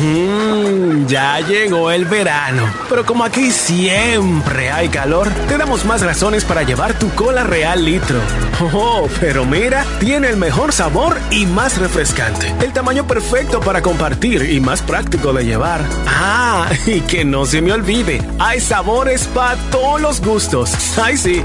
Mmm, 0.00 1.06
ya 1.06 1.40
llegó 1.40 1.90
el 1.90 2.04
verano. 2.04 2.68
Pero 2.88 3.04
como 3.04 3.24
aquí 3.24 3.50
siempre 3.50 4.70
hay 4.70 4.88
calor, 4.88 5.28
te 5.48 5.56
damos 5.56 5.84
más 5.84 6.02
razones 6.02 6.44
para 6.44 6.62
llevar 6.62 6.98
tu 6.98 7.10
cola 7.10 7.44
real 7.44 7.84
litro. 7.84 8.18
Oh, 8.72 9.08
pero 9.20 9.44
mira, 9.44 9.84
tiene 10.00 10.28
el 10.28 10.36
mejor 10.36 10.72
sabor 10.72 11.18
y 11.30 11.46
más 11.46 11.78
refrescante. 11.78 12.52
El 12.60 12.72
tamaño 12.72 13.06
perfecto 13.06 13.60
para 13.60 13.82
compartir 13.82 14.50
y 14.50 14.60
más 14.60 14.82
práctico 14.82 15.32
de 15.32 15.44
llevar. 15.44 15.82
Ah, 16.06 16.68
y 16.86 17.00
que 17.00 17.24
no 17.24 17.46
se 17.46 17.62
me 17.62 17.72
olvide, 17.72 18.22
hay 18.38 18.60
sabores 18.60 19.26
para 19.28 19.56
todos 19.70 20.00
los 20.00 20.20
gustos. 20.20 20.72
Ay, 20.98 21.16
sí. 21.16 21.42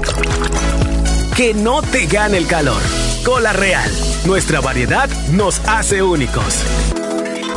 Que 1.36 1.54
no 1.54 1.82
te 1.82 2.06
gane 2.08 2.38
el 2.38 2.48
calor. 2.48 2.82
Cola 3.24 3.54
real. 3.54 3.90
Nuestra 4.26 4.60
variedad 4.60 5.10
nos 5.32 5.60
hace 5.68 6.02
únicos 6.02 6.64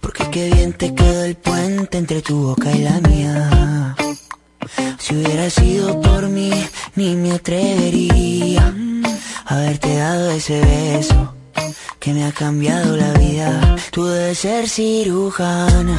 Porque 0.00 0.28
qué 0.30 0.50
bien 0.50 0.72
te 0.72 0.92
quedó 0.94 1.24
el 1.24 1.36
puente 1.36 1.98
entre 1.98 2.22
tu 2.22 2.48
boca 2.48 2.72
y 2.72 2.78
la 2.78 2.98
mía. 3.00 3.94
Si 4.98 5.14
hubiera 5.14 5.50
sido 5.50 6.00
por 6.00 6.28
mí, 6.28 6.50
ni 6.94 7.14
me 7.14 7.32
atrevería 7.32 8.74
a 9.44 9.54
haberte 9.54 9.96
dado 9.96 10.30
ese 10.30 10.60
beso 10.60 11.34
que 12.00 12.14
me 12.14 12.24
ha 12.24 12.32
cambiado 12.32 12.96
la 12.96 13.12
vida. 13.14 13.76
Tú 13.90 14.06
debes 14.06 14.38
ser 14.38 14.68
cirujana 14.68 15.98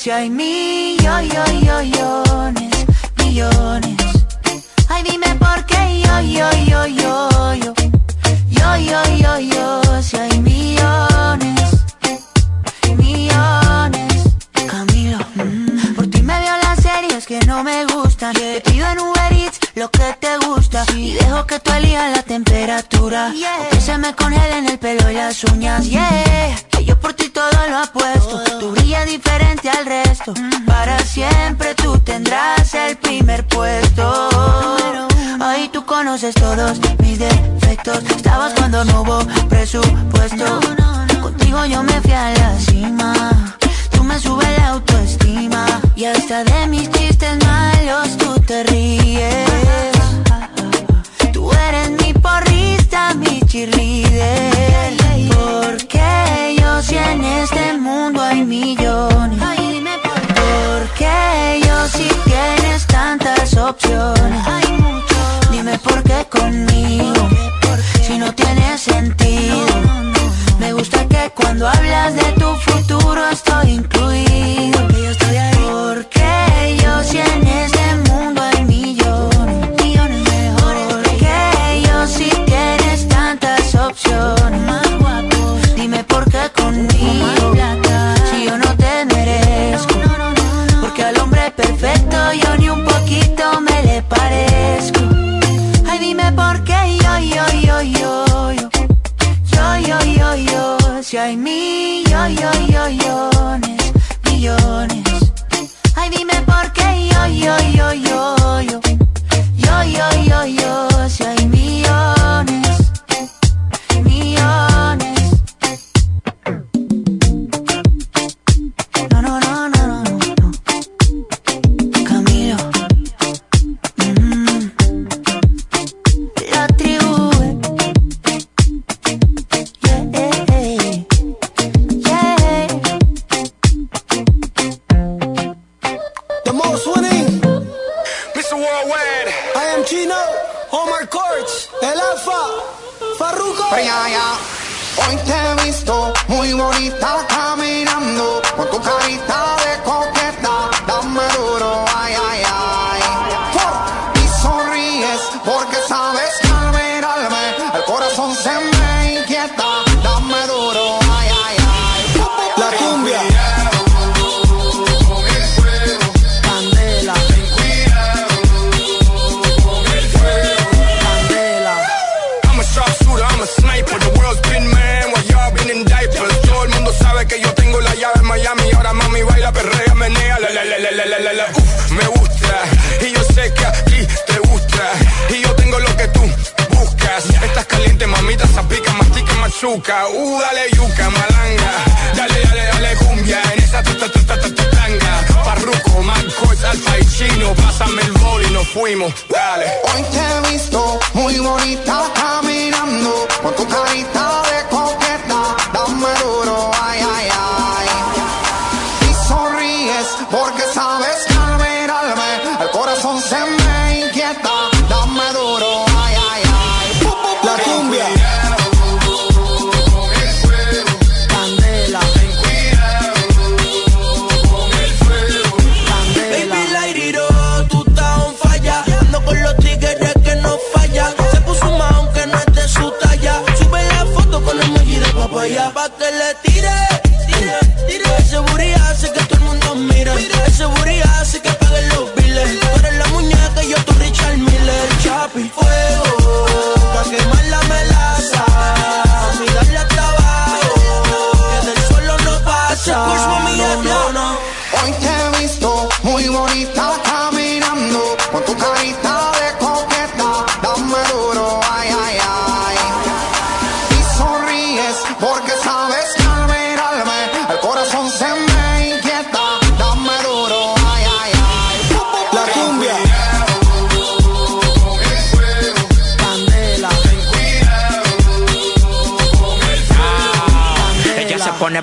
si 0.00 0.10
hay 0.10 0.30
millones. 0.30 1.60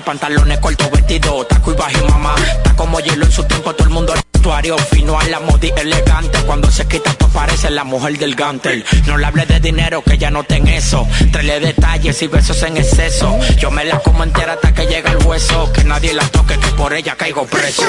pantalones 0.08 0.58
cortos, 0.60 0.90
vestido, 0.90 1.44
taco 1.44 1.70
y 1.70 1.74
bajo 1.74 2.08
mamá. 2.08 2.34
Está 2.56 2.74
como 2.76 2.98
hielo 2.98 3.26
en 3.26 3.30
su 3.30 3.44
tiempo, 3.44 3.74
todo 3.74 3.88
el 3.88 3.92
mundo 3.92 4.14
es 4.14 4.20
actuario. 4.36 4.78
Fino 4.78 5.20
a 5.20 5.24
la 5.24 5.38
modi 5.38 5.70
elegante. 5.76 6.38
Cuando 6.46 6.70
se 6.70 6.86
quita, 6.88 7.12
pues 7.12 7.18
tú 7.18 7.26
aparece 7.26 7.68
la 7.68 7.84
mujer 7.84 8.16
del 8.16 8.34
gantel. 8.34 8.86
No 9.06 9.18
le 9.18 9.26
hables 9.26 9.48
de 9.48 9.60
dinero, 9.60 10.02
que 10.02 10.16
ya 10.16 10.30
no 10.30 10.44
ten 10.44 10.66
eso. 10.66 11.06
Trele 11.30 11.60
detalles 11.60 12.22
y 12.22 12.26
besos 12.26 12.62
en 12.62 12.78
exceso. 12.78 13.38
Yo 13.58 13.70
me 13.70 13.84
la 13.84 13.98
como 13.98 14.24
entera 14.24 14.54
hasta 14.54 14.72
que 14.72 14.86
llega 14.86 15.10
el 15.10 15.18
hueso. 15.26 15.70
Que 15.74 15.84
nadie 15.84 16.14
la 16.14 16.24
toque, 16.28 16.58
que 16.58 16.68
por 16.68 16.94
ella 16.94 17.14
caigo 17.14 17.44
preso. 17.44 17.82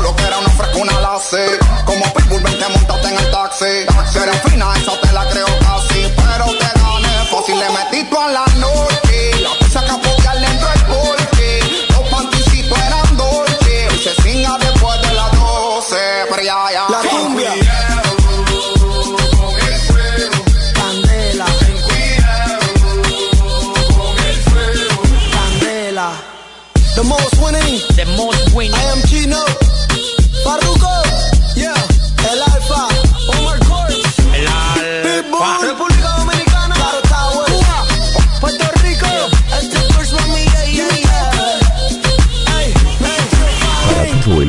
Lo 0.00 0.14
que 0.14 0.22
era 0.22 0.38
una 0.38 0.50
fresca, 0.50 0.76
una 0.76 1.00
lace. 1.00 1.58
Como 1.84 2.04
Pitbull, 2.14 2.42
vente 2.44 2.64
montaste 2.68 3.08
en 3.08 3.18
el 3.18 3.30
taxi. 3.32 3.74
Si 4.12 4.50
fina, 4.50 4.66
esa 4.76 5.00
te 5.00 5.12
la 5.12 5.28
creo 5.30 5.46
casi. 5.46 6.00
Pero 6.14 6.44
te 6.60 6.80
gané, 6.80 7.26
fácil 7.28 7.58
le 7.58 8.18
a 8.18 8.28
la 8.28 8.46
noche. 8.60 9.03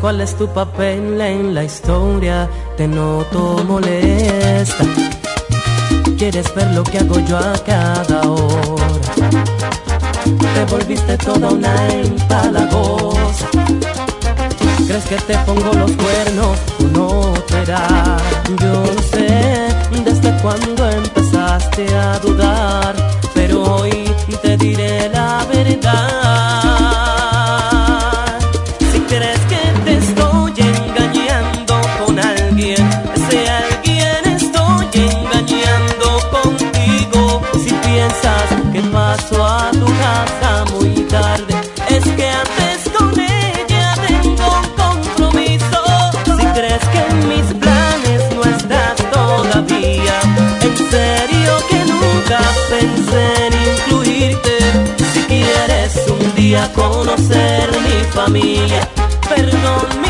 cuál 0.04 0.20
es 0.20 0.36
tu 0.36 0.46
papel 0.46 1.18
en 1.18 1.54
la 1.54 1.64
historia, 1.64 2.46
te 2.76 2.86
noto 2.86 3.64
molesta. 3.66 4.84
Quieres 6.18 6.54
ver 6.54 6.70
lo 6.72 6.82
que 6.82 6.98
hago 6.98 7.20
yo 7.20 7.38
a 7.38 7.54
cada 7.64 8.20
hora. 8.20 9.10
Te 10.54 10.64
volviste 10.70 11.16
toda 11.16 11.48
una 11.48 11.74
empalagosa. 11.88 13.48
¿Crees 14.86 15.04
que 15.06 15.16
te 15.16 15.38
pongo 15.46 15.72
los 15.72 15.92
cuernos? 15.92 16.58
o 16.80 16.82
No 16.92 17.34
será. 17.48 18.18
Yo 18.60 18.84
no 18.84 19.02
sé 19.10 19.68
desde 20.04 20.30
cuándo 20.42 20.86
empezaste 20.86 21.86
a 21.96 22.18
dudar, 22.18 22.94
pero 23.34 23.62
hoy 23.76 24.04
te 24.42 24.54
diré 24.58 25.08
la 25.08 25.46
verdad. 25.50 26.83
conocer 57.16 57.70
mi 57.82 58.04
familia. 58.12 58.88
Perdón. 59.28 60.03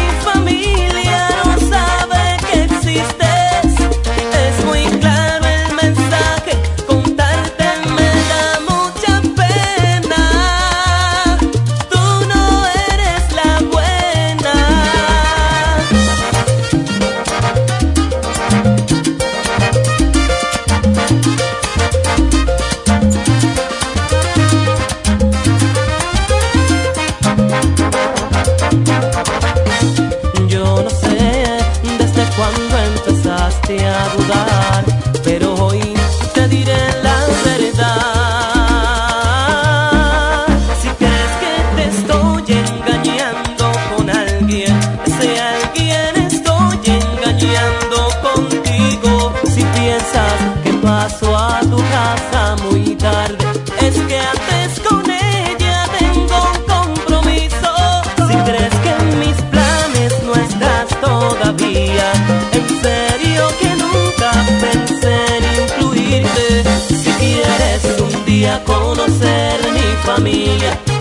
a 68.46 68.62
conocer 68.64 69.60
mi 69.72 69.96
familia. 70.04 70.93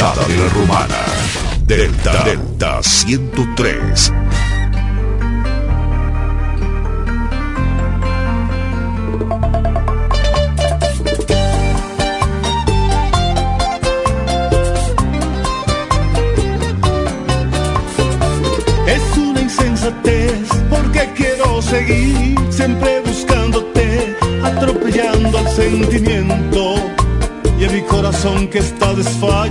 hinchada 0.00 0.26
de 0.26 0.36
la. 0.36 0.88
Delta 1.66 2.24
Delta 2.24 2.82
103. 2.82 4.19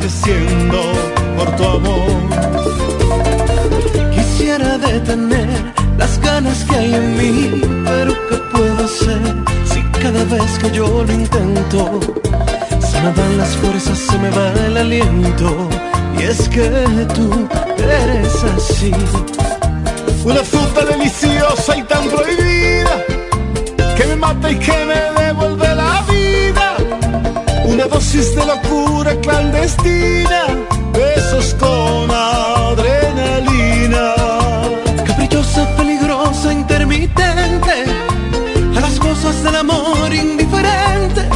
enloqueciendo 0.10 0.82
por 1.38 1.56
tu 1.56 1.64
amor. 1.64 2.12
Quisiera 4.12 4.78
detener 4.78 5.48
las 5.98 6.20
ganas 6.22 6.64
que 6.66 6.76
hay 6.76 6.94
en 6.94 7.18
mí, 7.18 7.62
pero 7.86 8.14
¿qué 8.30 8.38
puedo 8.52 8.86
hacer 8.86 9.22
si 9.66 9.82
cada 10.02 10.24
vez 10.26 10.58
que 10.60 10.72
yo 10.72 11.04
lo 11.04 11.12
intento 11.12 12.00
se 12.80 13.02
me 13.02 13.12
van 13.12 13.38
las 13.38 13.56
fuerzas, 13.58 13.98
se 13.98 14.18
me 14.18 14.30
va 14.32 14.52
el 14.66 14.78
aliento? 14.78 15.70
Y 16.18 16.24
es 16.24 16.50
que 16.50 16.70
tú 17.14 17.48
eres 17.78 18.44
así, 18.56 18.92
una 20.24 20.44
fruta 20.44 20.86
deliciosa 20.86 21.78
y 21.78 21.84
tan 21.84 22.10
prohibida 22.10 23.06
que 23.96 24.06
me 24.08 24.16
mata 24.16 24.52
y 24.52 24.58
que 24.58 24.86
me 24.86 25.22
devuelve 25.22 25.69
dosis 28.00 28.34
de 28.34 28.46
locura 28.46 29.14
clandestina, 29.20 30.42
besos 30.94 31.54
con 31.60 32.10
adrenalina. 32.10 34.06
Caprichosa, 35.06 35.68
peligrosa, 35.76 36.54
intermitente, 36.54 37.76
a 38.78 38.80
las 38.80 38.98
cosas 39.00 39.44
del 39.44 39.58
amor 39.58 40.14
indiferente. 40.14 41.28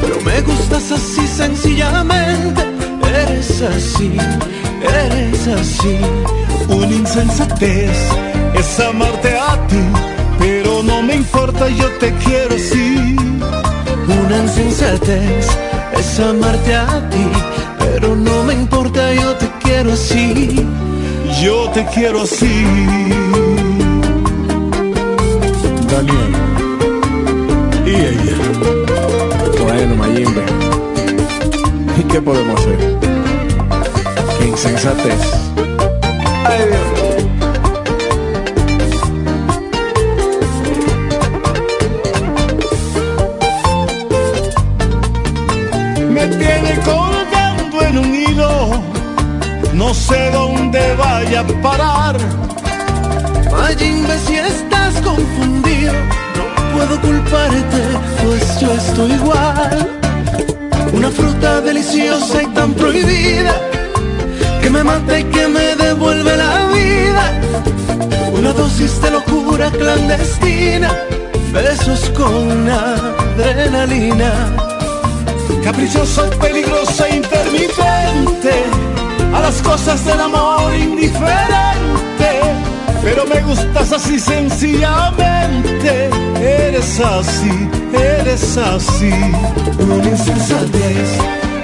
Pero 0.00 0.16
me 0.28 0.40
gustas 0.40 0.90
así 0.90 1.24
sencillamente, 1.28 2.62
eres 3.20 3.62
así, 3.62 4.10
eres 4.82 5.46
así. 5.60 5.96
Una 6.68 6.94
insensatez 7.02 7.96
es 8.58 8.80
amarte 8.80 9.36
a 9.38 9.54
ti, 9.68 9.84
pero 10.40 10.82
no 10.82 11.00
me 11.00 11.14
importa, 11.14 11.68
yo 11.68 11.88
te 12.00 12.12
quiero 12.24 12.56
así 12.56 12.83
insensatez 14.56 15.48
es 15.98 16.20
amarte 16.20 16.74
a 16.76 17.08
ti, 17.10 17.26
pero 17.78 18.14
no 18.14 18.44
me 18.44 18.54
importa, 18.54 19.12
yo 19.12 19.34
te 19.34 19.48
quiero 19.62 19.92
así, 19.92 20.64
yo 21.42 21.68
te 21.70 21.84
quiero 21.86 22.22
así. 22.22 22.64
Daniel 25.90 26.34
y 27.84 27.90
ella. 27.90 28.36
Bueno, 29.60 29.96
Mayimbe, 29.96 30.42
¿y 31.98 32.02
qué 32.04 32.22
podemos 32.22 32.60
hacer? 32.60 32.78
Insensatez. 34.46 35.20
Ay, 36.44 36.60
Dios 36.68 37.03
no 49.94 50.00
sé 50.00 50.30
dónde 50.32 50.96
vaya 50.96 51.40
a 51.40 51.46
parar. 51.62 52.16
Mayimbe, 53.52 54.18
si 54.26 54.34
estás 54.36 54.94
confundido, 55.02 55.92
no 56.38 56.44
puedo 56.74 57.00
culparte, 57.00 57.80
pues 58.22 58.60
yo 58.60 58.72
estoy 58.72 59.12
igual. 59.12 60.00
Una 60.92 61.10
fruta 61.10 61.60
deliciosa 61.60 62.42
y 62.42 62.46
tan 62.48 62.74
prohibida, 62.74 63.54
que 64.60 64.70
me 64.70 64.82
mata 64.82 65.18
y 65.18 65.24
que 65.24 65.46
me 65.48 65.76
devuelve 65.76 66.36
la 66.36 66.66
vida. 66.78 67.24
Una 68.32 68.52
dosis 68.52 69.00
de 69.00 69.10
locura 69.12 69.70
clandestina, 69.70 70.90
besos 71.52 72.10
con 72.10 72.68
adrenalina. 72.68 74.32
Caprichosa, 75.62 76.28
peligrosa, 76.40 77.08
intermitente 77.08 78.93
a 79.34 79.40
las 79.40 79.60
cosas 79.62 80.04
del 80.04 80.20
amor 80.20 80.74
indiferente, 80.74 82.30
pero 83.02 83.26
me 83.26 83.40
gustas 83.42 83.92
así 83.92 84.18
sencillamente. 84.18 86.10
Eres 86.40 87.00
así, 87.00 87.68
eres 87.92 88.56
así. 88.56 89.12
Una 89.78 90.08
insensatez 90.08 91.08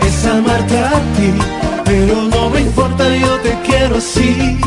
es 0.06 0.26
amarte 0.26 0.78
a 0.78 0.98
ti, 1.16 1.32
pero 1.84 2.22
no 2.34 2.50
me 2.50 2.60
importa, 2.60 3.04
yo 3.16 3.38
te 3.40 3.56
quiero 3.66 3.96
así. 3.98 4.58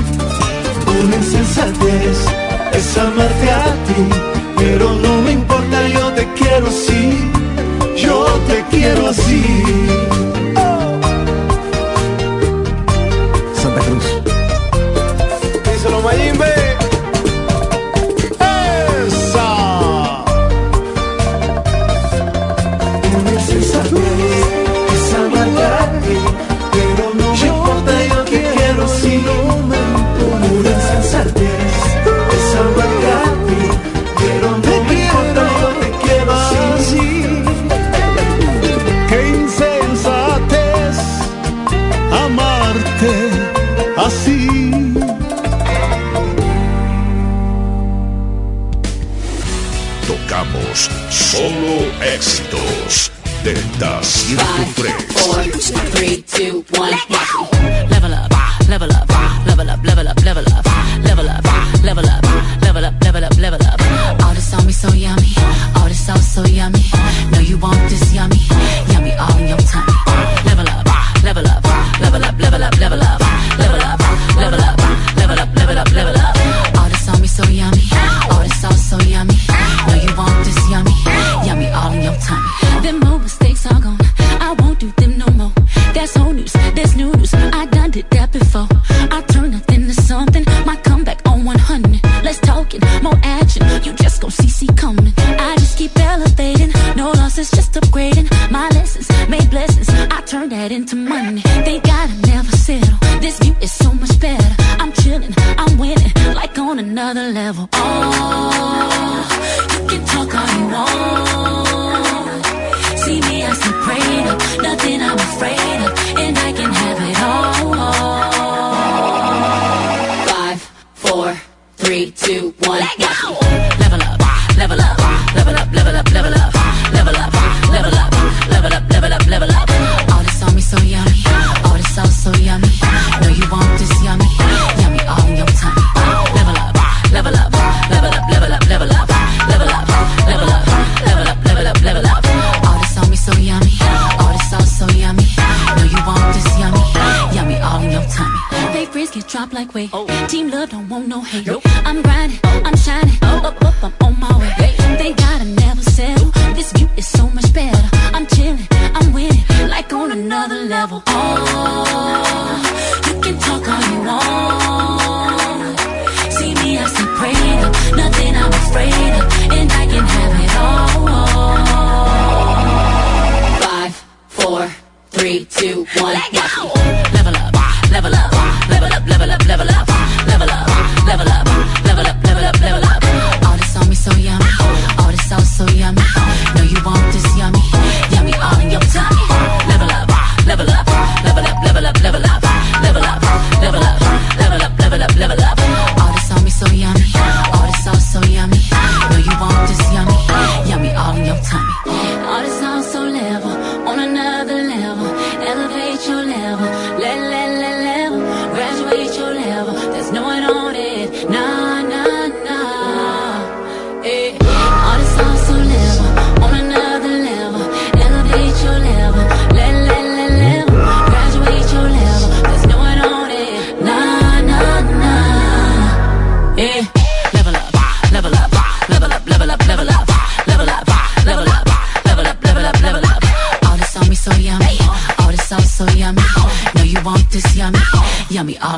Una 0.87 1.15
insensatez 1.15 2.25
es 2.73 2.97
amarte 2.97 3.51
a 3.51 3.65
ti, 3.87 4.01
pero 4.57 4.93
no 4.93 5.21
me 5.21 5.31
importa, 5.33 5.87
yo 5.87 6.11
te 6.13 6.27
quiero 6.33 6.67
así. 6.67 7.31
Yo 7.95 8.25
te 8.47 8.63
quiero 8.69 9.09
así. 9.09 10.02
Viva. 54.35 55.02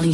in. 0.06 0.14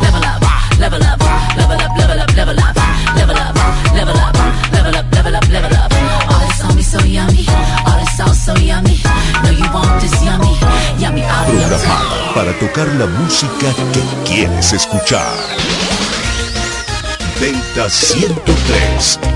Level 0.00 0.24
up, 0.24 0.40
level 0.78 1.02
up, 1.02 1.20
level 1.56 1.80
up, 1.80 1.96
level 1.98 2.20
up, 2.20 2.36
level 2.36 2.58
up, 2.58 2.76
level 3.14 3.36
up, 3.36 3.56
level 3.94 4.16
up, 4.16 4.34
level 4.72 4.96
up, 4.96 5.12
level 5.12 5.36
up, 5.36 5.48
level 5.48 5.76
up. 5.76 5.92
Me 11.12 11.22
Para 12.34 12.52
tocar 12.58 12.86
la 12.94 13.06
música 13.06 13.66
que 13.92 14.02
quieres 14.24 14.72
escuchar. 14.72 15.32
Delta 17.40 17.88
103 17.88 19.35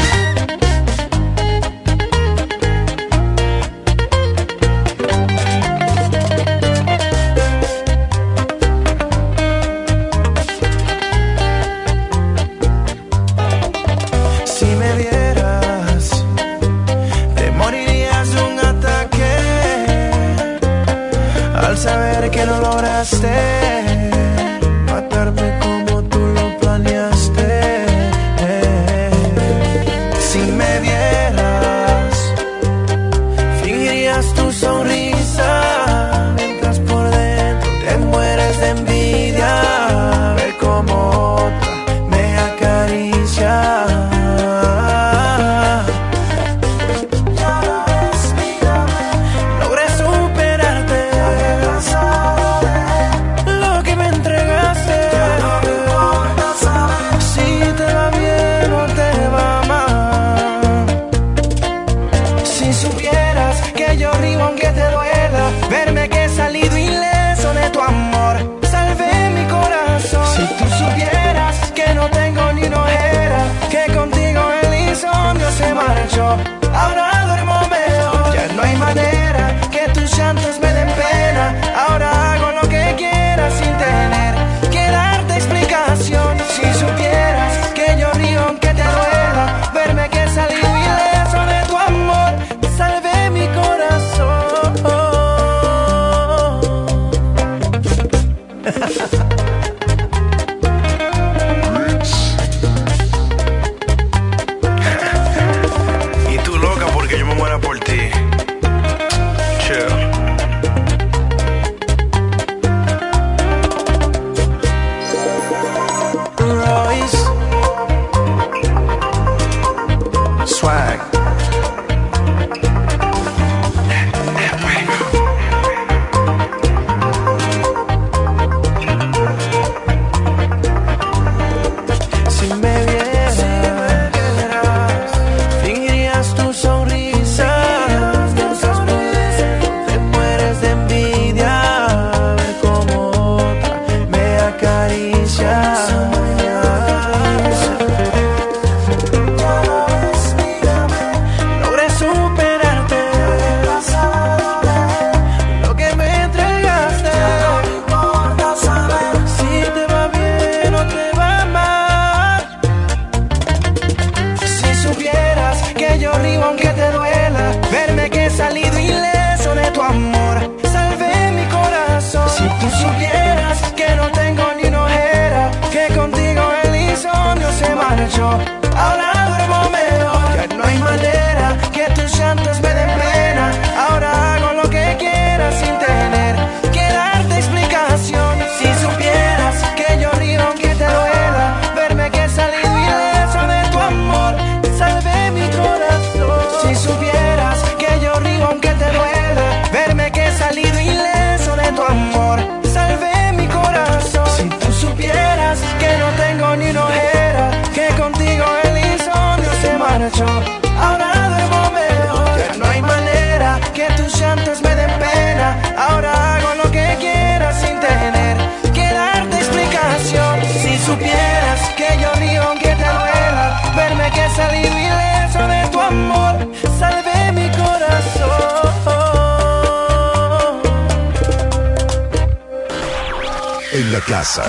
La 233.90 234.00
casa. 234.02 234.44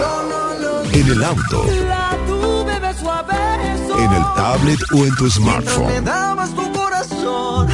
En 0.91 1.08
el 1.08 1.23
auto. 1.23 1.65
En 3.97 4.13
el 4.13 4.23
tablet 4.36 4.80
o 4.93 5.06
en 5.06 5.15
tu 5.15 5.32
smartphone. 5.32 6.06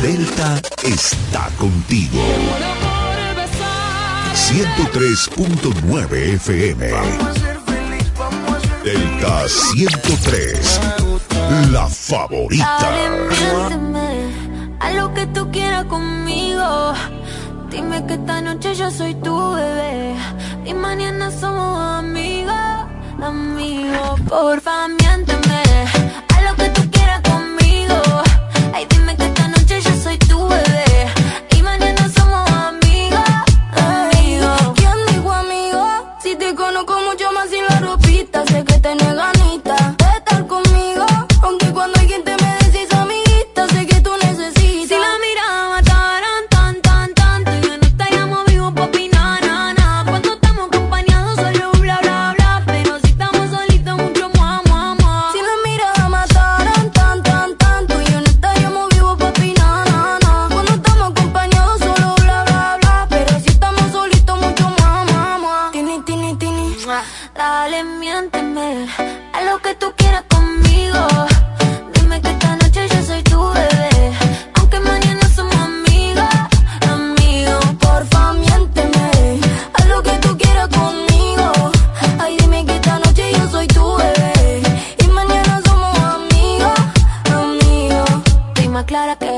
Delta 0.01 0.61
está 0.83 1.49
contigo. 1.57 2.21
103.9 4.33 6.35
FM. 6.35 6.89
Delta 8.85 9.47
103. 9.49 10.79
La 11.71 11.87
favorita. 11.87 12.79
A 14.79 14.91
lo 14.91 15.13
que 15.13 15.27
tú 15.27 15.51
quieras 15.51 15.83
conmigo. 15.85 16.93
Dime 17.69 18.05
que 18.05 18.13
esta 18.13 18.41
noche 18.41 18.73
yo 18.73 18.89
soy 18.89 19.13
tu 19.15 19.53
bebé 19.53 20.15
y 20.67 20.73
mañana 20.73 21.31
somos 21.31 21.79
amigos, 21.79 22.53
amigos. 23.21 24.19
Porfa, 24.27 24.87
miénteme. 24.89 25.46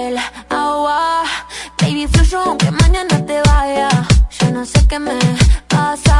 el 0.08 0.18
agua. 0.50 1.24
Baby, 1.80 2.08
fluyo 2.08 2.40
aunque 2.46 2.72
mañana 2.72 3.26
te 3.26 3.42
vaya. 3.42 3.90
Yo 4.40 4.52
no 4.52 4.66
sé 4.66 4.88
qué 4.88 5.00
me 5.00 5.18
pasa, 5.68 6.18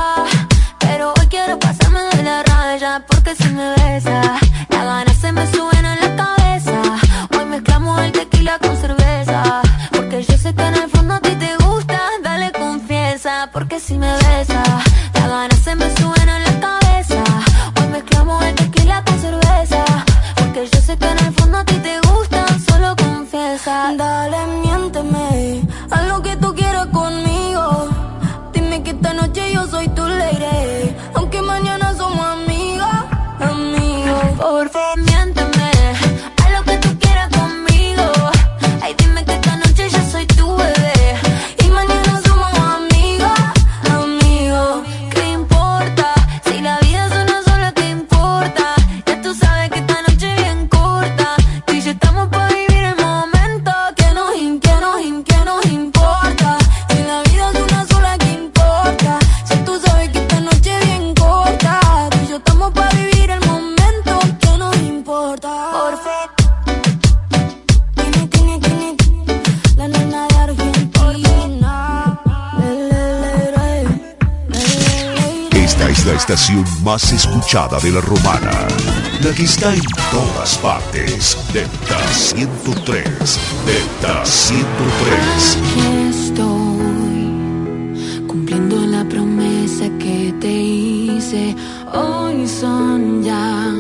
pero 0.80 1.13
hoy 1.18 1.28
quiero 1.28 1.58
pasarme 1.60 2.02
de 2.13 2.24
la 2.24 2.44
raya 2.44 3.04
porque 3.08 3.36
si 3.36 3.48
me 3.50 3.70
besa, 3.76 4.22
las 4.70 4.86
ganas 4.86 5.18
se 5.18 5.32
me 5.32 5.46
suben 5.52 5.86
a 5.86 5.96
la 5.96 6.15
cabeza. 6.15 6.82
Hoy 7.38 7.46
mezclamos 7.46 8.02
el 8.02 8.12
tequila 8.12 8.60
con 8.60 8.76
cerveza, 8.78 9.62
porque 9.92 10.24
yo 10.24 10.38
sé 10.38 10.54
que 10.54 10.63
en 10.63 10.76
el 10.76 10.89
fondo 10.89 11.13
a 11.15 11.20
ti 11.20 11.34
te 11.36 11.56
gusta. 11.63 12.00
Dale 12.24 12.52
confianza 12.52 13.50
porque 13.54 13.80
si 13.80 13.98
me 13.98 14.12
besa, 14.13 14.63
las 15.13 15.30
ganas 15.30 15.60
se 15.60 15.76
me 15.76 15.96
suben. 15.96 16.18
estación 76.34 76.63
más 76.84 77.12
escuchada 77.12 77.80
de 77.80 77.92
la 77.92 78.02
romana. 78.02 78.52
La 79.24 79.34
que 79.34 79.46
está 79.46 79.74
en 79.74 79.82
todas 80.12 80.60
partes. 80.60 81.36
Delta 81.52 81.98
103. 82.13 83.04
Delta 83.65 84.24
103. 84.24 85.58
Aquí 85.58 85.82
estoy 86.12 87.26
cumpliendo 88.28 88.76
la 88.86 89.04
promesa 89.06 89.89
que 89.98 90.32
te 90.39 90.52
hice. 90.52 91.56
Hoy 91.94 92.48
son 92.48 93.24
ya 93.24 93.74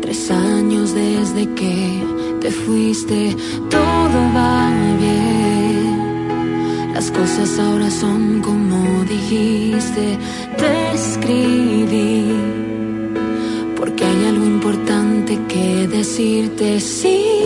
tres 0.00 0.28
años 0.28 0.92
desde 0.92 1.46
que 1.54 2.02
te 2.40 2.50
fuiste. 2.50 3.36
Todo 3.70 4.18
va 4.34 4.68
bien. 4.98 6.92
Las 6.94 7.12
cosas 7.12 7.60
ahora 7.60 7.88
son 7.92 8.42
como 8.42 9.04
dijiste 9.04 10.18
escribí, 11.02 12.32
porque 13.76 14.04
hay 14.04 14.24
algo 14.26 14.46
importante 14.46 15.38
que 15.48 15.88
decirte. 15.88 16.78
Sí, 16.80 17.42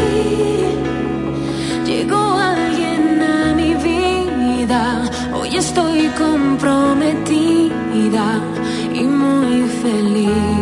llegó 1.87 2.23
alguien 2.55 3.23
a 3.23 3.55
mi 3.61 3.73
vida, 3.89 4.83
hoy 5.35 5.57
estoy 5.57 6.09
comprometida 6.25 8.27
y 8.95 9.05
muy 9.05 9.63
feliz. 9.83 10.56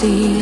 see. 0.00 0.39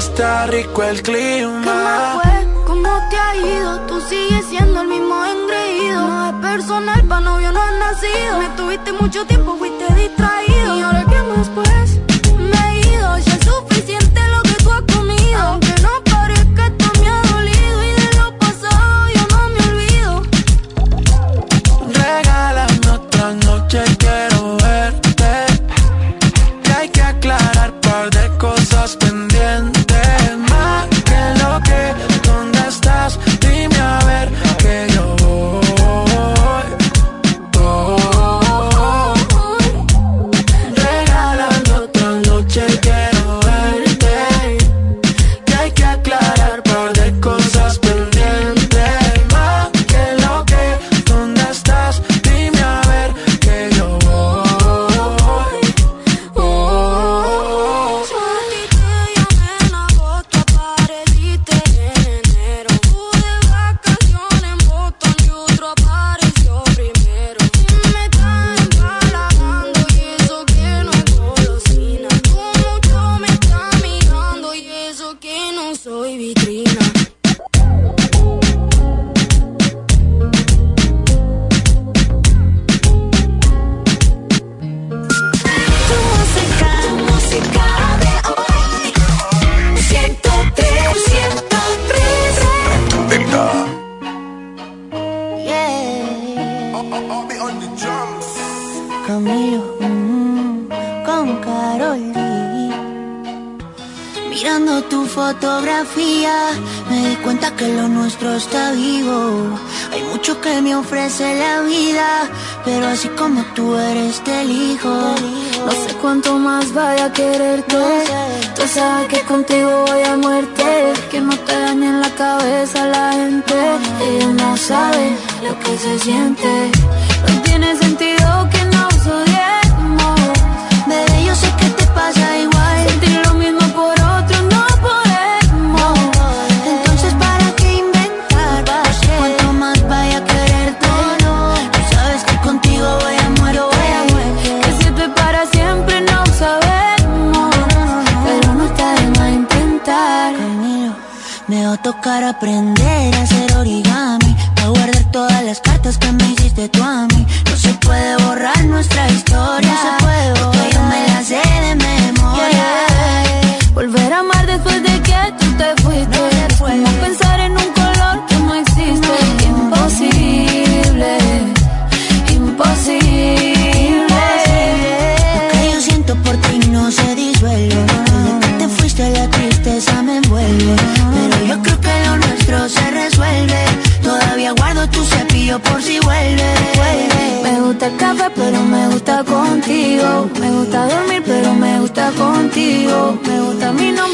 está 0.00 0.46
rico 0.46 0.82
el 0.82 1.02
clima. 1.02 2.20
Fue? 2.22 2.46
¿Cómo 2.66 2.88
te 3.10 3.16
ha 3.18 3.36
ido? 3.36 3.80
Tú 3.86 4.00
sigues 4.00 4.46
siendo 4.46 4.80
el 4.80 4.88
mismo 4.88 5.14
engreído. 5.26 6.08
No 6.08 6.26
es 6.30 6.34
personal, 6.50 7.04
pa' 7.04 7.20
novio 7.20 7.52
no 7.52 7.60
has 7.60 7.74
nacido. 7.74 8.38
Me 8.38 8.48
tuviste 8.56 8.92
mucho 8.94 9.26
tiempo, 9.26 9.56
fuiste 9.58 9.79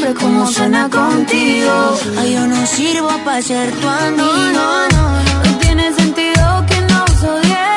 sé 0.07 0.13
cómo 0.13 0.47
suena 0.47 0.89
contigo. 0.89 1.73
Ay, 2.17 2.33
yo 2.33 2.47
no 2.47 2.65
sirvo 2.65 3.09
para 3.25 3.41
ser 3.41 3.71
tu 3.71 3.87
amigo. 3.87 4.67
No, 4.93 5.57
tiene 5.59 5.93
sentido 5.93 6.65
que 6.69 6.79
nos 6.81 7.23
odie 7.23 7.76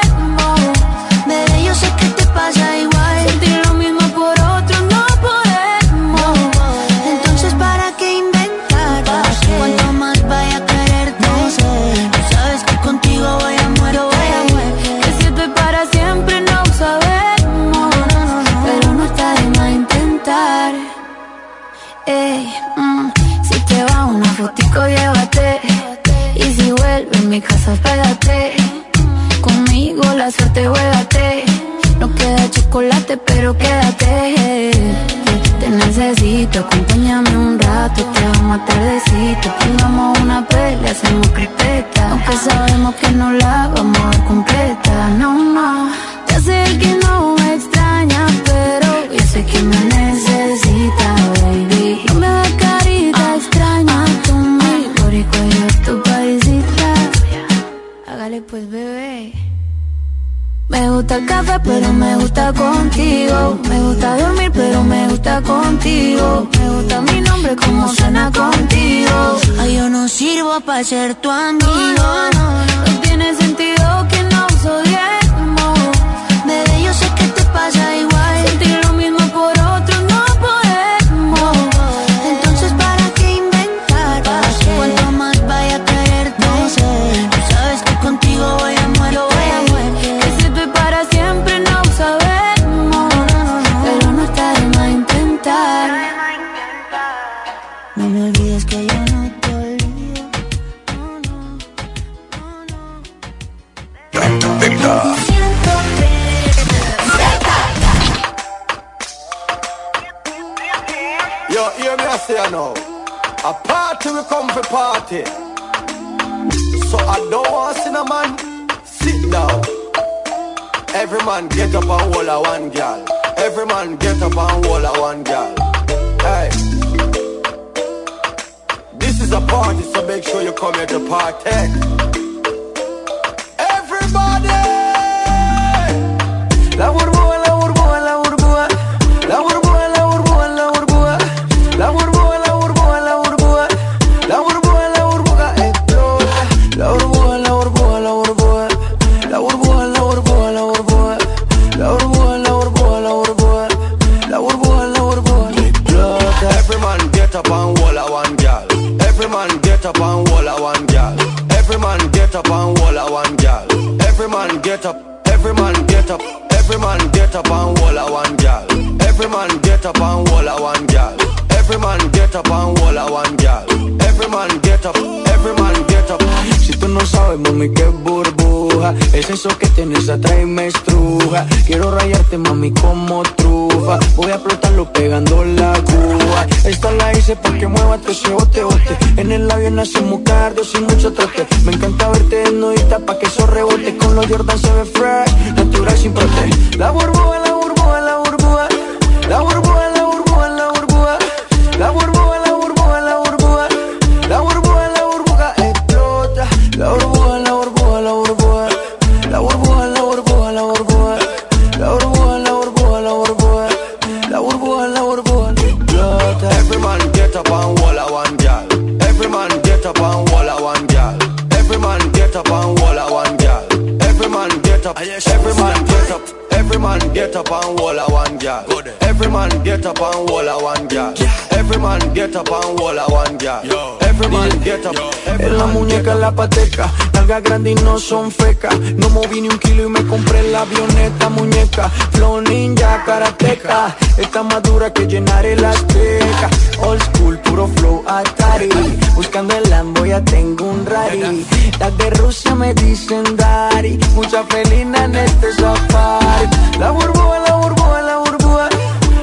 nalgas 237.30 237.60
y 237.64 237.74
no 237.76 237.98
son 237.98 238.30
fecas. 238.30 238.76
No 238.96 239.08
moví 239.10 239.40
ni 239.40 239.48
un 239.48 239.58
kilo 239.58 239.86
y 239.86 239.88
me 239.88 240.04
compré 240.06 240.42
la 240.50 240.62
avioneta, 240.62 241.28
muñeca. 241.28 241.88
Flow 242.12 242.40
ninja, 242.40 243.04
karateca. 243.04 243.96
Está 244.18 244.42
más 244.42 244.62
dura 244.62 244.92
que 244.92 245.06
llenar 245.06 245.46
el 245.46 245.64
azteca. 245.64 246.50
Old 246.80 247.02
school, 247.02 247.38
puro 247.38 247.68
flow, 247.68 248.02
Atari. 248.06 248.68
Buscando 249.14 249.56
el 249.56 249.70
Lambo 249.70 250.04
ya 250.04 250.20
tengo 250.24 250.64
un 250.64 250.84
rari. 250.84 251.46
Las 251.78 251.96
de 251.98 252.10
Rusia 252.10 252.54
me 252.54 252.74
dicen 252.74 253.36
Dari. 253.36 253.98
Mucha 254.14 254.42
felina 254.44 255.04
en 255.04 255.14
este 255.14 255.52
safari. 255.52 256.48
La 256.80 256.90
burbuja, 256.90 257.38
la 257.46 257.54
burbuja, 257.56 258.02
la 258.02 258.16
burbuja. 258.18 258.68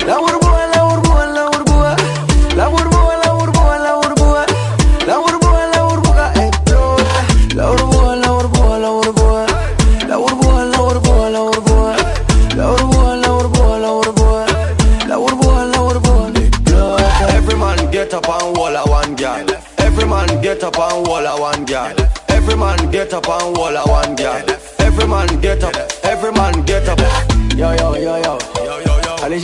La 0.05 0.17
burbuja. 0.17 0.46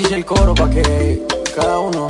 hice 0.03 0.15
el 0.15 0.25
coro 0.25 0.53
para 0.53 0.69
que 0.69 1.21
cada 1.55 1.79
uno 1.79 2.07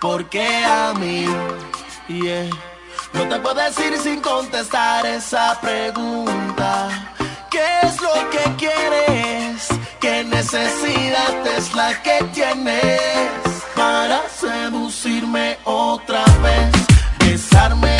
porque 0.00 0.64
a 0.64 0.92
mí. 0.94 1.26
No 3.12 3.28
te 3.28 3.38
puedo 3.38 3.54
decir 3.54 3.96
sin 3.98 4.20
contestar 4.20 5.06
esa 5.06 5.60
pregunta. 5.60 6.88
¿Qué 7.50 7.64
es 7.82 8.00
lo 8.00 8.30
que 8.30 8.56
quieres? 8.56 9.68
¿Qué 10.00 10.24
necesidad 10.24 11.46
es 11.56 11.74
la 11.74 12.02
que 12.02 12.24
tienes 12.32 13.00
para 13.76 14.22
seducirme 14.28 15.58
otra 15.64 16.24
vez? 16.42 16.72
Besarme 17.18 17.99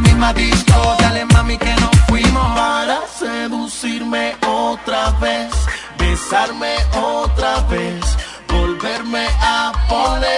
misma 0.00 0.32
disco. 0.32 0.96
Dale 1.00 1.24
mami 1.26 1.58
que 1.58 1.74
nos 1.80 1.96
fuimos. 2.08 2.46
Para 2.54 3.00
seducirme 3.06 4.36
otra 4.46 5.10
vez, 5.20 5.52
besarme 5.98 6.74
otra 6.94 7.60
vez, 7.70 8.00
volverme 8.48 9.26
a 9.40 9.72
poner. 9.88 10.37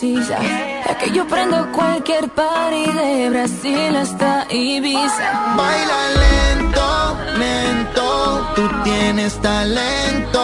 precisa. 0.00 0.38
Que 0.98 1.10
yo 1.12 1.26
prendo 1.26 1.70
cualquier 1.72 2.28
party 2.30 2.92
de 2.92 3.30
Brasil 3.30 3.96
hasta 3.96 4.46
Ibiza. 4.50 5.54
Baila 5.56 6.00
lento, 6.22 7.16
lento, 7.38 8.52
tú 8.54 8.68
tienes 8.84 9.40
talento 9.40 10.40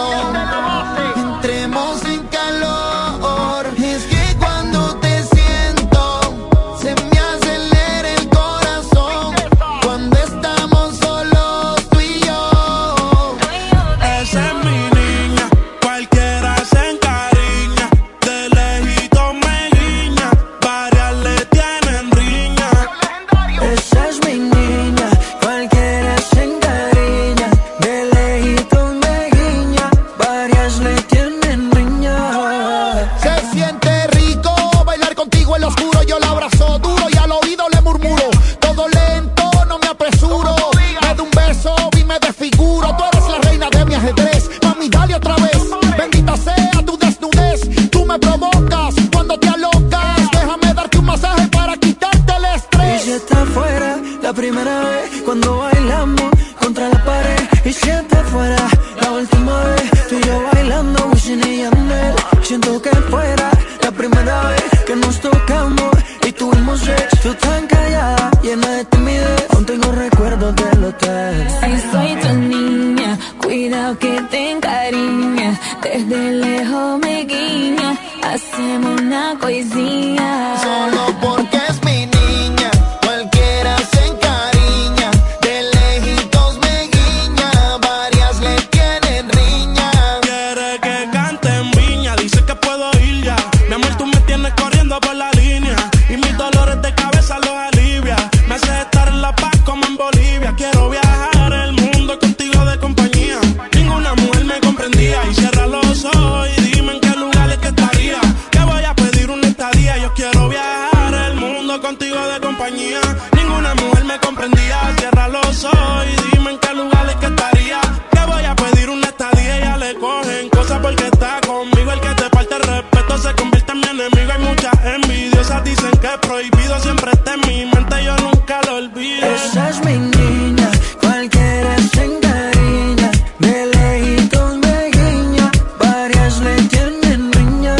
prohibido. 126.67 126.79
Siempre 126.79 127.11
está 127.11 127.33
en 127.33 127.41
mi 127.41 127.65
mente, 127.65 128.03
yo 128.03 128.15
nunca 128.17 128.61
lo 128.67 128.75
olvido. 128.75 129.27
Esa 129.27 129.69
es 129.69 129.83
mi 129.85 129.97
niña, 129.97 130.69
cualquiera 131.01 131.75
se 131.93 132.03
encariña, 132.05 133.11
de 133.39 133.65
lejitos 133.67 134.57
me 134.57 134.89
guiña, 134.91 135.51
varias 135.79 136.39
le 136.39 136.55
tienen 136.63 137.31
riña. 137.33 137.75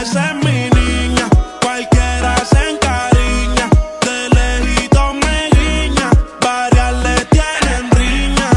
Esa 0.00 0.30
es 0.30 0.36
mi 0.44 0.70
niña, 0.70 1.28
cualquiera 1.62 2.36
se 2.44 2.70
encariña. 2.70 3.68
De 4.06 4.28
lejito 4.36 5.14
me 5.14 5.50
guiña, 5.56 6.10
varias 6.40 6.94
le 7.04 7.24
tienen 7.26 7.90
riña. 7.90 8.48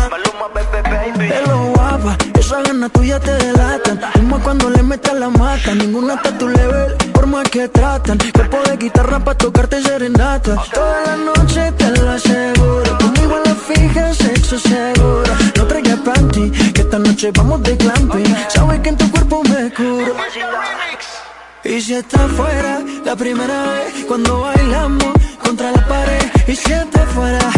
Hello 1.36 1.72
guapa, 1.74 2.18
esa 2.40 2.62
gana 2.62 2.90
tuya 2.90 3.20
te 3.20 3.34
delatan, 3.34 4.00
como 4.14 4.40
cuando 4.40 4.70
le 4.70 4.84
metas 4.84 5.16
la 5.16 5.30
mata, 5.30 5.74
ninguna 5.76 6.16
está 6.16 6.30
a 6.30 6.38
tu 6.38 6.48
level, 6.48 6.96
por 7.14 7.28
más 7.28 7.50
que 7.50 7.68
tratan, 7.68 8.18
de 8.18 8.32
guitarra 8.80 9.20
pa' 9.20 9.36
tocarte 9.36 9.82
serenata, 9.82 10.56
toda 10.74 11.04
la 11.06 11.16
noche 11.18 11.72
te 11.78 11.92
lo 11.92 12.10
aseguro, 12.10 12.98
conmigo 12.98 13.36
a 13.36 13.50
la 13.50 13.56
fija, 13.56 14.14
sexo 14.14 14.58
seguro, 14.58 15.32
no 15.58 15.68
traigas 15.68 16.00
panty, 16.00 16.50
que 16.74 16.82
esta 16.82 16.98
noche 16.98 17.32
vamos 17.36 17.62
de 17.64 17.76
glamping, 17.76 18.36
sabes 18.48 18.80
que 18.80 18.90
en 18.90 18.98
tu 18.98 19.12
cuerpo 19.12 19.44
me 19.44 19.72
curo. 19.74 20.16
Y 21.64 21.82
si 21.82 21.94
está 21.94 22.28
fuera 22.30 22.80
la 23.04 23.16
primera 23.18 23.64
vez 23.74 24.06
cuando 24.08 24.40
bailamos 24.40 25.14
contra 25.44 25.72
la 25.72 25.86
pared. 25.88 26.32
Y 26.48 26.56
si 26.56 26.72
está 26.72 27.06
fuera 27.08 27.52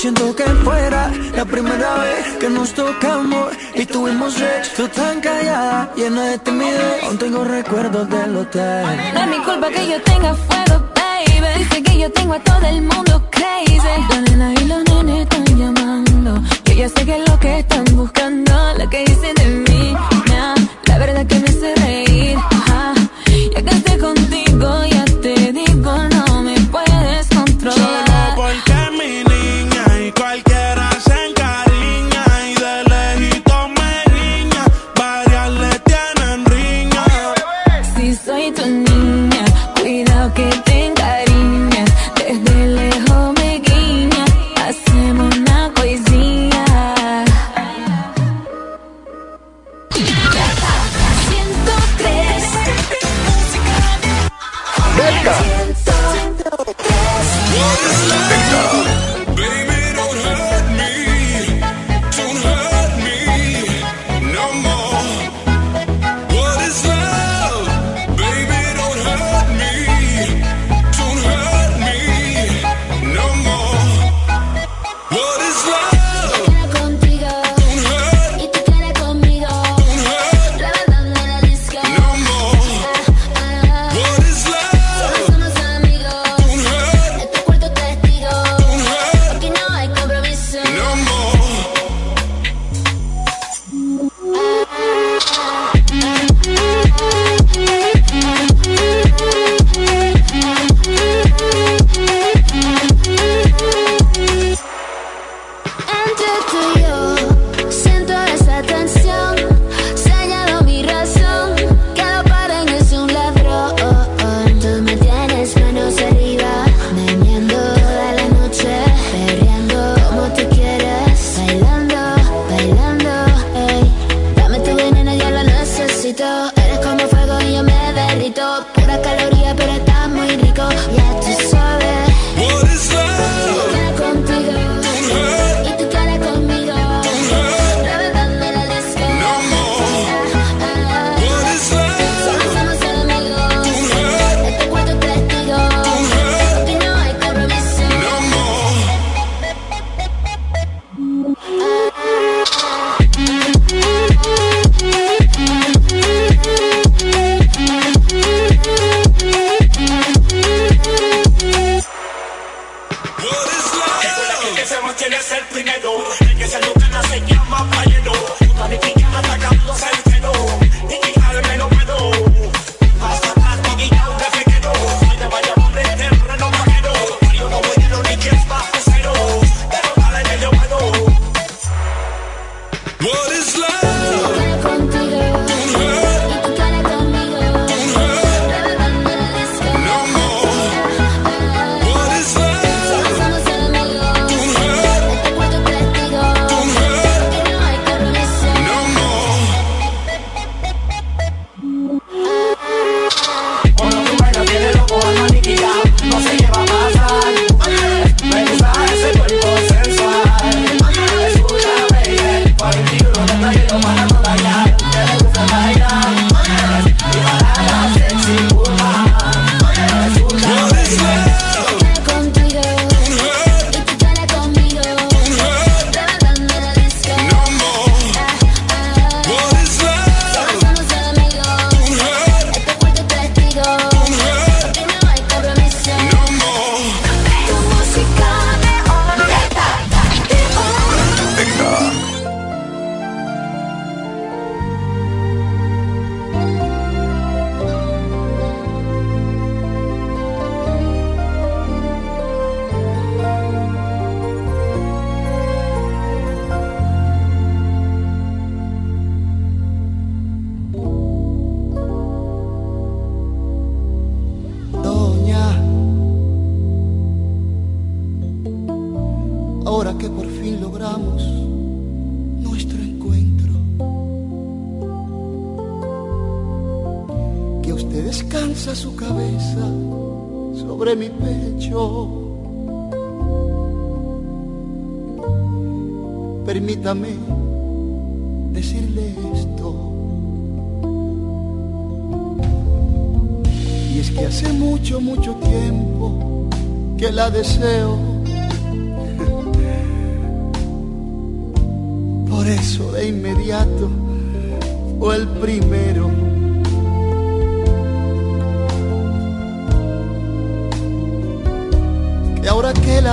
Siento 0.00 0.34
que 0.34 0.44
fuera 0.64 1.12
la 1.36 1.44
primera 1.44 1.98
vez 1.98 2.24
que 2.40 2.48
nos 2.48 2.72
tocamos 2.72 3.48
y 3.74 3.84
tuvimos 3.84 4.32
sex 4.32 4.72
Tú 4.74 4.88
tan 4.88 5.20
callada, 5.20 5.92
llena 5.94 6.22
de 6.28 6.38
timidez 6.38 7.04
Aún 7.04 7.18
tengo 7.18 7.44
recuerdos 7.44 8.08
del 8.08 8.34
hotel 8.34 8.86
No 9.12 9.20
es 9.20 9.28
mi 9.28 9.44
culpa 9.44 9.68
que 9.68 9.86
yo 9.90 10.00
tenga 10.00 10.34
fuego, 10.34 10.88
baby. 10.96 11.58
Dice 11.58 11.82
que 11.82 11.98
yo 11.98 12.10
tengo 12.12 12.32
a 12.32 12.38
todo 12.40 12.66
el 12.66 12.80
mundo 12.80 13.22
crazy. 13.30 13.76
La 14.08 14.20
nena 14.22 14.54
y 14.54 14.64
los 14.64 14.84
nenes 14.84 15.20
están 15.20 15.44
llamando. 15.58 16.42
Yo 16.64 16.72
ya 16.72 16.88
sé 16.88 17.04
que 17.04 17.16
es 17.22 17.28
lo 17.28 17.38
que 17.38 17.58
están 17.58 17.84
buscando. 17.94 18.52
Lo 18.78 18.88
que 18.88 19.04
dicen 19.04 19.34
de 19.34 19.46
mí, 19.70 19.94
nah, 20.28 20.54
la 20.86 20.96
verdad 20.96 21.26
que 21.26 21.38
me 21.40 21.48
hace 21.48 21.74
reír. 21.74 22.38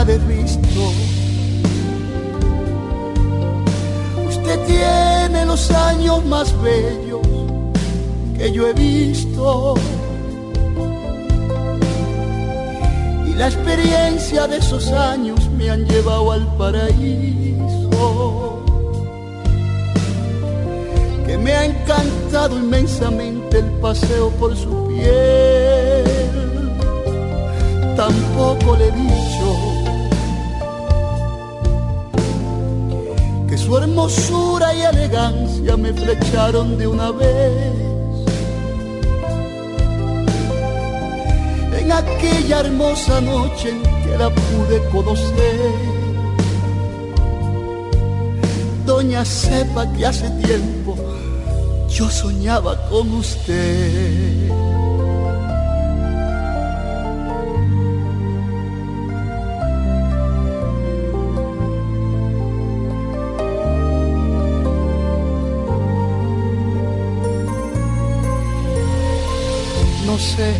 La 0.06 0.14
he 0.14 0.18
visto, 0.20 0.92
usted 4.30 4.60
tiene 4.68 5.46
los 5.46 5.72
años 5.72 6.24
más 6.26 6.54
bellos 6.62 7.22
que 8.38 8.52
yo 8.52 8.68
he 8.68 8.74
visto. 8.74 9.74
Y 13.26 13.34
la 13.34 13.48
experiencia 13.48 14.48
de 14.48 14.58
esos 14.58 14.92
años 14.92 15.50
me 15.58 15.72
han 15.72 15.86
llevado 15.86 16.32
al 16.32 16.46
paraíso. 16.58 18.64
Que 21.26 21.38
me 21.40 21.54
ha 21.54 21.66
encantado 21.66 22.56
inmensamente 22.56 23.60
el 23.60 23.72
paseo 23.82 24.30
por 24.40 24.56
su 24.56 24.88
piel. 24.90 26.06
Tampoco 27.96 28.76
le 28.76 28.90
he 28.90 28.92
su 33.68 33.78
hermosura 33.78 34.74
y 34.74 34.82
elegancia 34.82 35.76
me 35.76 35.92
flecharon 35.92 36.78
de 36.78 36.88
una 36.88 37.12
vez. 37.12 37.74
En 41.78 41.92
aquella 41.92 42.62
hermosa 42.62 43.20
noche 43.20 43.72
en 43.72 43.82
que 44.04 44.18
la 44.18 44.30
pude 44.30 44.78
conocer. 44.90 45.72
Doña 48.86 49.26
sepa 49.26 49.92
que 49.92 50.06
hace 50.06 50.30
tiempo 50.48 50.96
yo 51.90 52.10
soñaba 52.10 52.74
con 52.90 53.12
usted. 53.16 54.47
Sé 70.38 70.54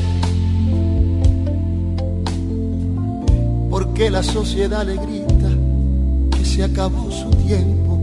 por 3.70 3.94
qué 3.94 4.10
la 4.10 4.24
sociedad 4.24 4.84
le 4.84 4.96
grita 4.96 5.50
que 6.36 6.44
se 6.44 6.64
acabó 6.64 7.12
su 7.12 7.30
tiempo. 7.48 7.94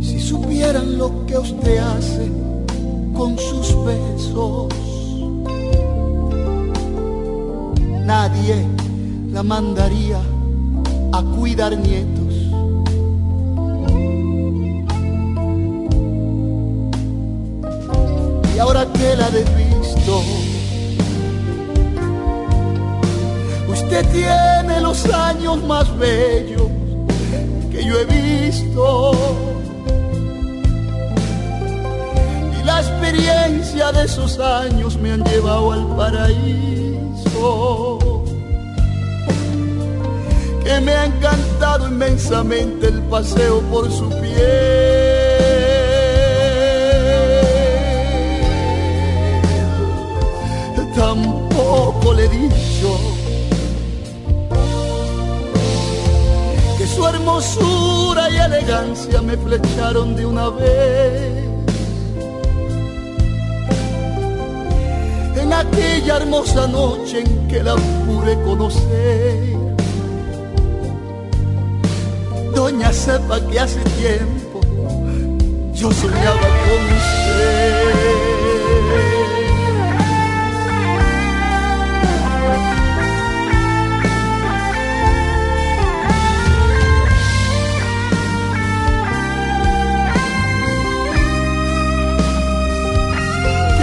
Si 0.00 0.18
supieran 0.18 0.96
lo 0.96 1.26
que 1.26 1.36
usted 1.36 1.76
hace 1.76 2.26
con 3.12 3.36
sus 3.38 3.68
besos, 3.84 4.72
nadie 8.06 8.56
la 9.30 9.42
mandaría 9.42 10.20
a 11.12 11.22
cuidar 11.36 11.76
nietos. 11.76 12.19
Ahora 18.60 18.86
que 18.92 19.16
la 19.16 19.30
visto, 19.30 20.22
usted 23.68 24.06
tiene 24.12 24.80
los 24.82 25.06
años 25.06 25.64
más 25.64 25.96
bellos 25.98 26.68
que 27.72 27.82
yo 27.82 27.98
he 28.00 28.04
visto. 28.04 29.12
Y 32.60 32.64
la 32.64 32.80
experiencia 32.80 33.92
de 33.92 34.04
esos 34.04 34.38
años 34.38 34.94
me 34.98 35.12
han 35.12 35.24
llevado 35.24 35.72
al 35.72 35.86
paraíso. 35.96 37.38
Que 40.62 40.80
me 40.82 40.92
ha 40.92 41.06
encantado 41.06 41.88
inmensamente 41.88 42.88
el 42.88 43.00
paseo 43.04 43.60
por 43.70 43.90
su 43.90 44.10
piel. 44.10 45.09
Tampoco 51.00 52.12
le 52.12 52.26
he 52.26 52.28
dicho 52.28 53.00
que 56.76 56.86
su 56.86 57.06
hermosura 57.06 58.28
y 58.30 58.36
elegancia 58.36 59.22
me 59.22 59.34
flecharon 59.38 60.14
de 60.14 60.26
una 60.26 60.50
vez. 60.50 61.48
En 65.36 65.50
aquella 65.54 66.18
hermosa 66.18 66.66
noche 66.66 67.20
en 67.20 67.48
que 67.48 67.62
la 67.62 67.76
pude 67.76 68.34
conocer. 68.42 69.56
Doña 72.54 72.92
sepa 72.92 73.40
que 73.48 73.58
hace 73.58 73.80
tiempo 74.02 74.60
yo 75.72 75.90
soñaba 75.92 76.48
con 76.62 76.82
usted. 76.98 77.99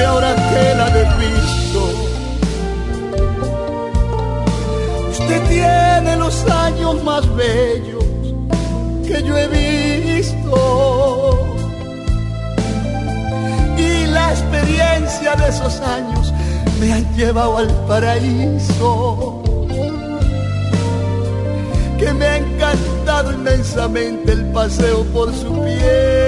Ahora 0.07 0.35
que 0.35 0.75
la 0.75 0.87
usted 5.09 5.41
tiene 5.49 6.15
los 6.17 6.45
años 6.49 7.03
más 7.03 7.23
bellos 7.35 8.05
que 9.05 9.23
yo 9.23 9.37
he 9.37 9.47
visto. 9.47 10.59
Y 13.77 14.07
la 14.07 14.31
experiencia 14.31 15.35
de 15.35 15.49
esos 15.49 15.79
años 15.81 16.33
me 16.79 16.93
han 16.93 17.15
llevado 17.15 17.57
al 17.57 17.69
paraíso. 17.87 19.41
Que 21.97 22.13
me 22.13 22.25
ha 22.25 22.37
encantado 22.37 23.33
inmensamente 23.33 24.31
el 24.31 24.45
paseo 24.51 25.03
por 25.05 25.33
su 25.33 25.51
piel. 25.63 26.26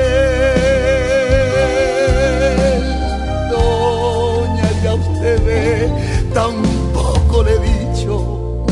Usted 5.20 5.45
ve, 5.45 5.89
tampoco 6.34 7.43
le 7.43 7.55
he 7.55 7.59
dicho 7.59 8.63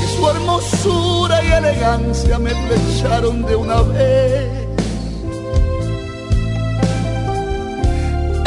que 0.00 0.06
su 0.16 0.28
hermosura 0.28 1.42
y 1.42 1.52
elegancia 1.52 2.38
me 2.38 2.50
flecharon 2.50 3.42
de 3.46 3.56
una 3.56 3.80
vez. 3.82 4.50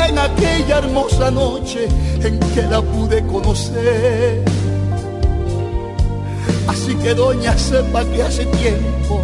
En 0.07 0.17
aquella 0.19 0.77
hermosa 0.77 1.31
noche 1.31 1.87
en 2.21 2.39
que 2.53 2.61
la 2.63 2.81
pude 2.81 3.25
conocer. 3.25 4.43
Así 6.67 6.93
que 6.95 7.15
doña 7.15 7.57
sepa 7.57 8.03
que 8.05 8.21
hace 8.21 8.45
tiempo 8.45 9.19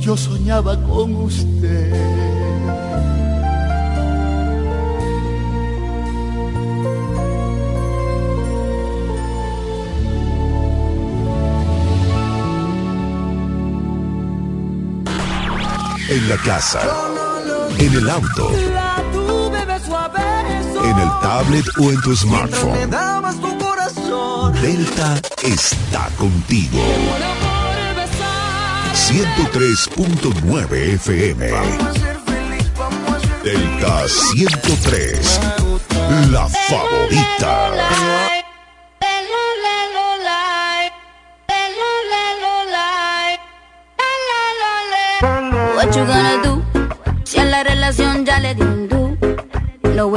yo 0.00 0.14
soñaba 0.16 0.78
con 0.82 1.16
usted. 1.16 2.33
En 16.24 16.30
la 16.30 16.38
casa, 16.38 16.80
en 17.78 17.92
el 17.92 18.08
auto, 18.08 18.50
en 20.82 20.98
el 20.98 21.10
tablet 21.20 21.66
o 21.78 21.90
en 21.90 22.00
tu 22.00 22.16
smartphone. 22.16 22.90
Delta 24.62 25.20
está 25.42 26.08
contigo. 26.16 26.78
Muero 26.78 27.26
por 27.42 27.94
besar 27.94 28.94
103.9 28.94 30.94
FM. 30.94 31.50
Delta 33.44 34.08
103. 34.08 35.40
La 36.30 36.48
favorita. 36.48 38.33